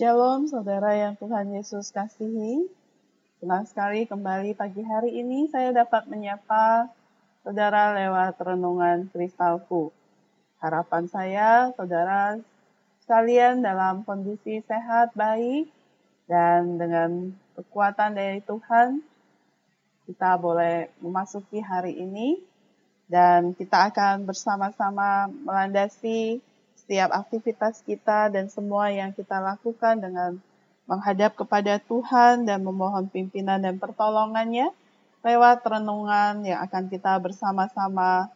[0.00, 2.64] Shalom saudara yang Tuhan Yesus kasihi.
[3.36, 6.88] Senang sekali kembali pagi hari ini saya dapat menyapa
[7.44, 9.92] saudara lewat renungan kristalku.
[10.56, 12.40] Harapan saya saudara
[13.04, 15.68] sekalian dalam kondisi sehat, baik,
[16.24, 19.04] dan dengan kekuatan dari Tuhan
[20.08, 22.40] kita boleh memasuki hari ini
[23.04, 26.40] dan kita akan bersama-sama melandasi
[26.90, 30.42] setiap aktivitas kita dan semua yang kita lakukan dengan
[30.90, 34.74] menghadap kepada Tuhan dan memohon pimpinan dan pertolongannya
[35.22, 38.26] lewat renungan yang akan kita bersama-sama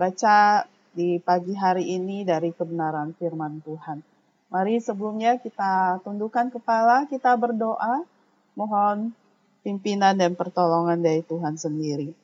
[0.00, 0.64] baca
[0.96, 4.00] di pagi hari ini dari kebenaran firman Tuhan.
[4.48, 8.00] Mari sebelumnya kita tundukkan kepala, kita berdoa,
[8.56, 9.12] mohon
[9.60, 12.16] pimpinan dan pertolongan dari Tuhan sendiri.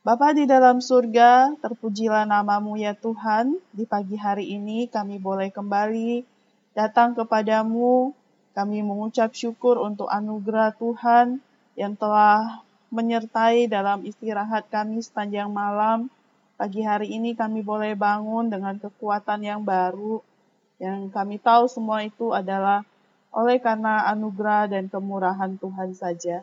[0.00, 3.60] Bapa di dalam surga, terpujilah namamu ya Tuhan.
[3.68, 6.24] Di pagi hari ini kami boleh kembali
[6.72, 8.16] datang kepadamu.
[8.56, 11.44] Kami mengucap syukur untuk anugerah Tuhan
[11.76, 16.08] yang telah menyertai dalam istirahat kami sepanjang malam.
[16.56, 20.24] Pagi hari ini kami boleh bangun dengan kekuatan yang baru,
[20.80, 22.88] yang kami tahu semua itu adalah
[23.36, 26.40] oleh karena anugerah dan kemurahan Tuhan saja.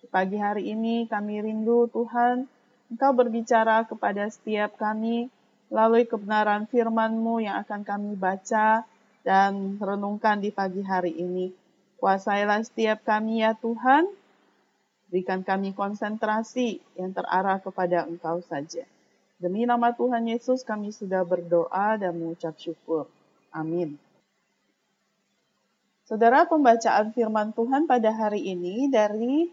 [0.00, 2.48] Di pagi hari ini kami rindu Tuhan,
[2.94, 5.26] Engkau berbicara kepada setiap kami
[5.66, 8.86] melalui kebenaran firman-Mu yang akan kami baca
[9.26, 11.50] dan renungkan di pagi hari ini.
[11.98, 14.06] Kuasailah setiap kami ya Tuhan,
[15.10, 18.86] berikan kami konsentrasi yang terarah kepada Engkau saja.
[19.42, 23.10] Demi nama Tuhan Yesus kami sudah berdoa dan mengucap syukur.
[23.50, 23.98] Amin.
[26.06, 29.50] Saudara pembacaan firman Tuhan pada hari ini dari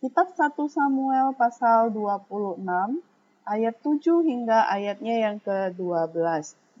[0.00, 2.56] Kitab 1 Samuel pasal 26
[3.44, 6.16] ayat 7 hingga ayatnya yang ke-12.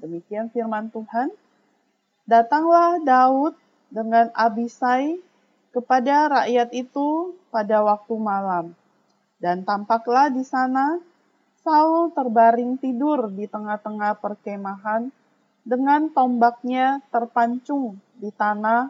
[0.00, 1.28] Demikian firman Tuhan.
[2.24, 3.60] Datanglah Daud
[3.92, 5.20] dengan Abisai
[5.68, 8.72] kepada rakyat itu pada waktu malam.
[9.36, 10.96] Dan tampaklah di sana
[11.60, 15.12] Saul terbaring tidur di tengah-tengah perkemahan
[15.60, 18.88] dengan tombaknya terpancung di tanah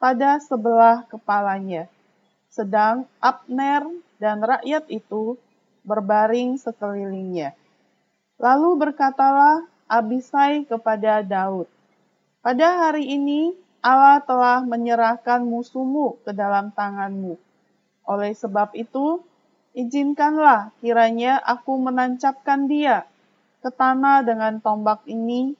[0.00, 1.92] pada sebelah kepalanya
[2.56, 3.84] sedang Abner
[4.16, 5.36] dan rakyat itu
[5.84, 7.52] berbaring sekelilingnya.
[8.40, 11.68] Lalu berkatalah Abisai kepada Daud,
[12.40, 13.52] "Pada hari ini
[13.84, 17.36] Allah telah menyerahkan musuhmu ke dalam tanganmu.
[18.08, 19.20] Oleh sebab itu,
[19.76, 23.04] izinkanlah kiranya aku menancapkan dia
[23.60, 25.54] ke tanah dengan tombak ini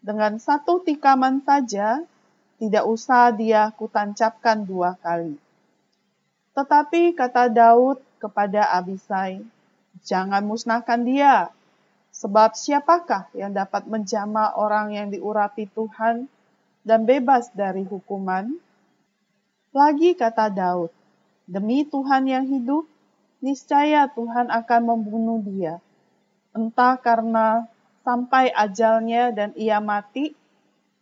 [0.00, 2.00] dengan satu tikaman saja,
[2.62, 5.47] tidak usah dia kutancapkan dua kali."
[6.58, 9.46] Tetapi kata Daud kepada Abisai,
[10.02, 11.54] "Jangan musnahkan dia,
[12.10, 16.26] sebab siapakah yang dapat menjama orang yang diurapi Tuhan
[16.82, 18.58] dan bebas dari hukuman?"
[19.70, 20.90] Lagi kata Daud,
[21.46, 22.90] "Demi Tuhan yang hidup,
[23.38, 25.78] niscaya Tuhan akan membunuh dia,
[26.50, 27.70] entah karena
[28.02, 30.34] sampai ajalnya dan ia mati,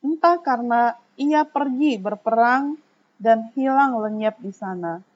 [0.04, 2.76] entah karena ia pergi berperang
[3.16, 5.15] dan hilang lenyap di sana."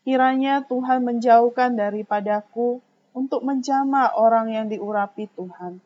[0.00, 2.80] Kiranya Tuhan menjauhkan daripadaku
[3.12, 5.82] untuk menjama orang yang diurapi Tuhan.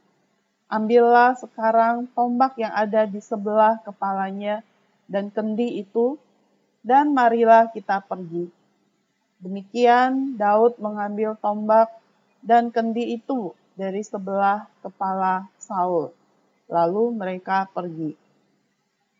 [0.70, 4.62] Ambillah sekarang tombak yang ada di sebelah kepalanya
[5.10, 6.16] dan kendi itu,
[6.80, 8.48] dan marilah kita pergi.
[9.42, 11.92] Demikian Daud mengambil tombak
[12.40, 16.14] dan kendi itu dari sebelah kepala Saul.
[16.70, 18.16] Lalu mereka pergi.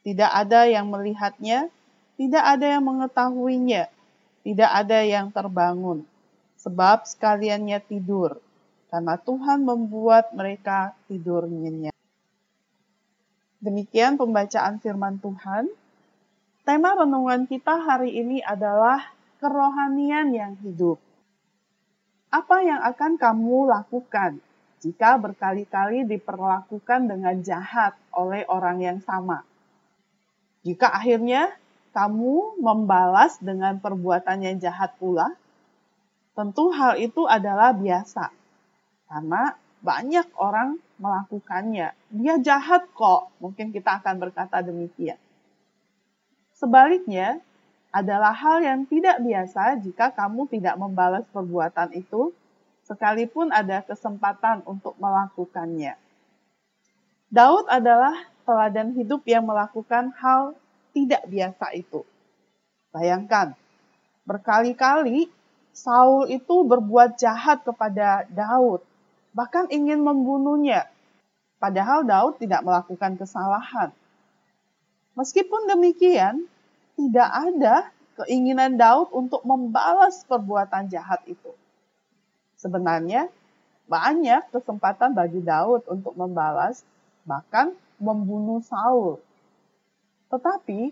[0.04, 1.68] Tidak ada yang melihatnya,
[2.16, 3.88] tidak ada yang mengetahuinya,
[4.44, 6.04] tidak ada yang terbangun,
[6.60, 8.38] sebab sekaliannya tidur,
[8.92, 11.96] karena Tuhan membuat mereka tidur nyenyak.
[13.64, 15.72] Demikian pembacaan firman Tuhan.
[16.68, 21.00] Tema renungan kita hari ini adalah kerohanian yang hidup.
[22.28, 24.44] Apa yang akan kamu lakukan
[24.84, 29.44] jika berkali-kali diperlakukan dengan jahat oleh orang yang sama?
[30.64, 31.52] Jika akhirnya
[31.94, 35.30] kamu membalas dengan perbuatan yang jahat pula,
[36.34, 38.34] tentu hal itu adalah biasa.
[39.06, 41.94] Karena banyak orang melakukannya.
[42.10, 45.20] Dia jahat kok, mungkin kita akan berkata demikian.
[46.58, 47.38] Sebaliknya,
[47.94, 52.34] adalah hal yang tidak biasa jika kamu tidak membalas perbuatan itu,
[52.82, 55.94] sekalipun ada kesempatan untuk melakukannya.
[57.30, 60.58] Daud adalah teladan hidup yang melakukan hal
[60.94, 62.06] tidak biasa itu.
[62.94, 63.58] Bayangkan,
[64.22, 65.28] berkali-kali
[65.74, 68.86] Saul itu berbuat jahat kepada Daud,
[69.34, 70.86] bahkan ingin membunuhnya.
[71.58, 73.90] Padahal Daud tidak melakukan kesalahan.
[75.18, 76.46] Meskipun demikian,
[76.94, 77.90] tidak ada
[78.22, 81.50] keinginan Daud untuk membalas perbuatan jahat itu.
[82.54, 83.26] Sebenarnya
[83.90, 86.86] banyak kesempatan bagi Daud untuk membalas,
[87.26, 89.18] bahkan membunuh Saul.
[90.34, 90.90] Tetapi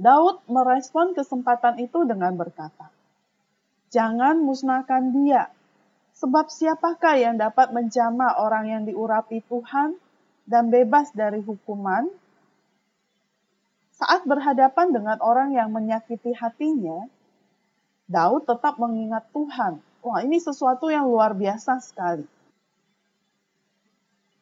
[0.00, 2.88] Daud merespon kesempatan itu dengan berkata,
[3.92, 5.52] "Jangan musnahkan dia,
[6.16, 10.00] sebab siapakah yang dapat menjamah orang yang diurapi Tuhan
[10.48, 12.08] dan bebas dari hukuman?"
[14.00, 17.04] Saat berhadapan dengan orang yang menyakiti hatinya,
[18.08, 19.78] Daud tetap mengingat Tuhan.
[20.00, 22.24] Wah, ini sesuatu yang luar biasa sekali.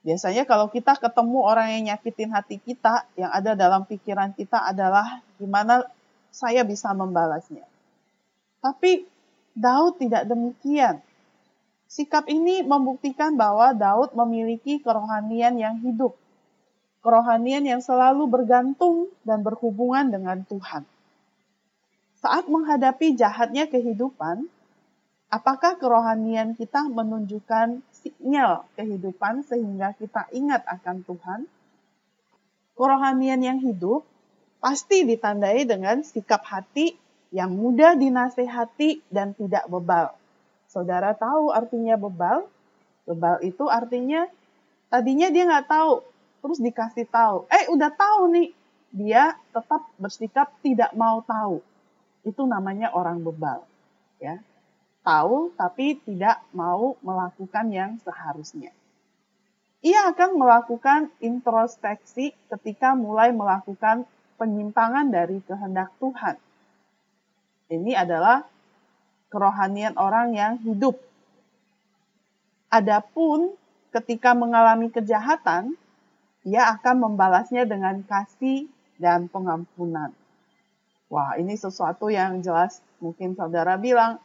[0.03, 5.23] Biasanya kalau kita ketemu orang yang nyakitin hati kita, yang ada dalam pikiran kita adalah
[5.39, 5.87] gimana
[6.35, 7.63] saya bisa membalasnya.
[8.59, 9.07] Tapi
[9.55, 10.99] Daud tidak demikian.
[11.87, 16.19] Sikap ini membuktikan bahwa Daud memiliki kerohanian yang hidup
[17.03, 20.87] kerohanian yang selalu bergantung dan berhubungan dengan Tuhan.
[22.23, 24.47] Saat menghadapi jahatnya kehidupan,
[25.33, 31.41] apakah kerohanian kita menunjukkan sinyal kehidupan sehingga kita ingat akan Tuhan?
[32.77, 34.05] Kerohanian yang hidup
[34.61, 36.93] pasti ditandai dengan sikap hati
[37.33, 40.13] yang mudah dinasehati dan tidak bebal.
[40.69, 42.45] Saudara tahu artinya bebal?
[43.09, 44.29] Bebal itu artinya
[44.93, 46.05] tadinya dia nggak tahu
[46.43, 48.51] terus dikasih tahu, eh udah tahu nih,
[48.91, 51.63] dia tetap bersikap tidak mau tahu.
[52.27, 53.63] Itu namanya orang bebal,
[54.19, 54.43] ya.
[55.03, 58.71] Tahu tapi tidak mau melakukan yang seharusnya.
[59.83, 64.07] Ia akan melakukan introspeksi ketika mulai melakukan
[64.39, 66.39] penyimpangan dari kehendak Tuhan.
[67.67, 68.47] Ini adalah
[69.27, 71.03] kerohanian orang yang hidup.
[72.71, 73.59] Adapun
[73.91, 75.75] ketika mengalami kejahatan,
[76.47, 78.71] ia akan membalasnya dengan kasih
[79.03, 80.15] dan pengampunan.
[81.11, 84.23] Wah, ini sesuatu yang jelas mungkin saudara bilang,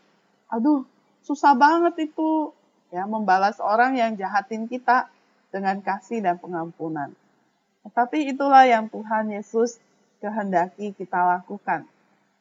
[0.48, 0.88] aduh,
[1.24, 2.56] susah banget itu
[2.92, 5.12] ya membalas orang yang jahatin kita
[5.52, 7.12] dengan kasih dan pengampunan.
[7.88, 9.80] Tetapi itulah yang Tuhan Yesus
[10.20, 11.88] kehendaki kita lakukan.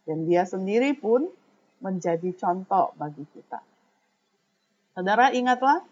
[0.06, 1.26] Dan dia sendiri pun
[1.82, 3.62] menjadi contoh bagi kita.
[4.94, 5.82] Saudara ingatlah,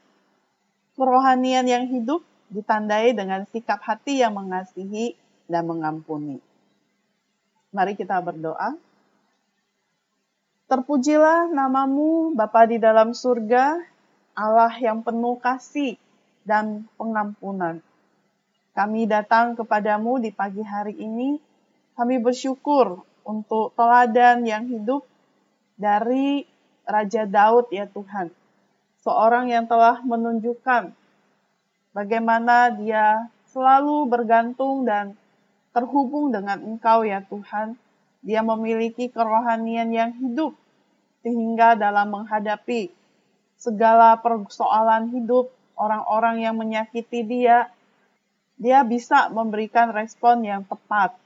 [0.96, 5.18] kerohanian yang hidup ditandai dengan sikap hati yang mengasihi
[5.50, 6.38] dan mengampuni.
[7.74, 8.78] Mari kita berdoa.
[10.74, 13.78] Terpujilah namamu Bapa di dalam surga,
[14.34, 15.94] Allah yang penuh kasih
[16.42, 17.78] dan pengampunan.
[18.74, 21.38] Kami datang kepadamu di pagi hari ini.
[21.94, 25.06] Kami bersyukur untuk teladan yang hidup
[25.78, 26.42] dari
[26.82, 28.34] Raja Daud ya Tuhan.
[29.06, 30.90] Seorang yang telah menunjukkan
[31.94, 35.14] bagaimana dia selalu bergantung dan
[35.70, 37.78] terhubung dengan Engkau ya Tuhan.
[38.26, 40.63] Dia memiliki kerohanian yang hidup
[41.24, 42.92] sehingga dalam menghadapi
[43.56, 47.72] segala persoalan hidup, orang-orang yang menyakiti dia,
[48.60, 51.16] dia bisa memberikan respon yang tepat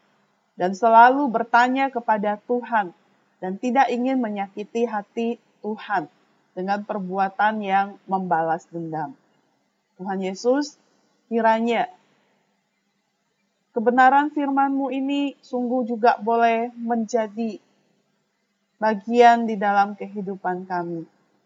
[0.55, 2.95] dan selalu bertanya kepada Tuhan
[3.43, 6.07] dan tidak ingin menyakiti hati Tuhan
[6.55, 9.15] dengan perbuatan yang membalas dendam.
[9.99, 10.79] Tuhan Yesus,
[11.27, 11.91] kiranya
[13.75, 17.63] kebenaran firman-Mu ini sungguh juga boleh menjadi
[18.79, 21.05] bagian di dalam kehidupan kami.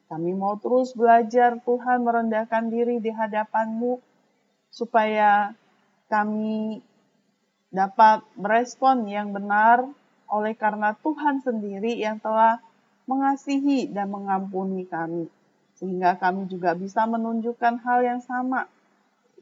[0.09, 3.97] Kami mau terus belajar Tuhan merendahkan diri di hadapan-Mu
[4.69, 5.57] supaya
[6.13, 6.85] kami
[7.73, 9.89] dapat merespon yang benar
[10.29, 12.61] oleh karena Tuhan sendiri yang telah
[13.09, 15.29] mengasihi dan mengampuni kami
[15.83, 18.71] sehingga kami juga bisa menunjukkan hal yang sama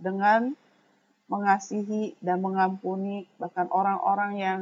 [0.01, 0.57] dengan
[1.29, 4.61] mengasihi dan mengampuni bahkan orang-orang yang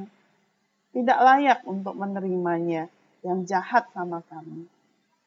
[0.91, 2.91] tidak layak untuk menerimanya,
[3.23, 4.69] yang jahat sama kami.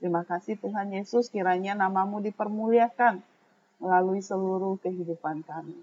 [0.02, 3.22] Terima kasih Tuhan Yesus, kiranya namamu dipermuliakan
[3.78, 5.78] melalui seluruh kehidupan kami.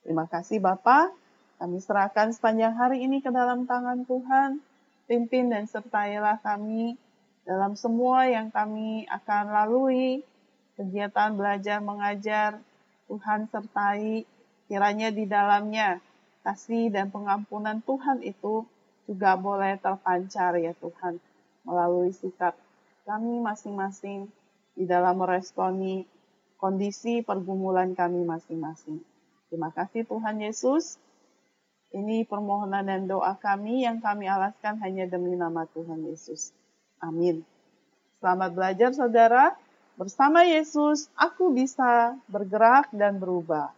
[0.00, 1.12] Terima kasih Bapak,
[1.60, 4.64] kami serahkan sepanjang hari ini ke dalam tangan Tuhan,
[5.04, 6.96] pimpin dan sertailah kami
[7.44, 10.24] dalam semua yang kami akan lalui,
[10.80, 12.56] kegiatan belajar mengajar,
[13.12, 14.24] Tuhan sertai,
[14.70, 16.00] kiranya di dalamnya
[16.40, 18.64] kasih dan pengampunan Tuhan itu
[19.04, 21.20] juga boleh terpancar ya Tuhan
[21.70, 22.58] melalui sikap
[23.06, 24.26] kami masing-masing
[24.74, 26.02] di dalam meresponi
[26.58, 28.98] kondisi pergumulan kami masing-masing.
[29.48, 30.98] Terima kasih Tuhan Yesus.
[31.90, 36.54] Ini permohonan dan doa kami yang kami alaskan hanya demi nama Tuhan Yesus.
[37.02, 37.42] Amin.
[38.22, 39.58] Selamat belajar saudara.
[39.98, 43.74] Bersama Yesus, aku bisa bergerak dan berubah.